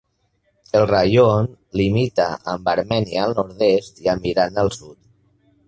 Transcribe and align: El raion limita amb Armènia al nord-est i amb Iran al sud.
El 0.79 0.85
raion 0.91 1.49
limita 1.81 2.25
amb 2.55 2.73
Armènia 2.75 3.21
al 3.27 3.37
nord-est 3.43 4.03
i 4.07 4.13
amb 4.17 4.29
Iran 4.35 4.61
al 4.67 4.77
sud. 4.81 4.95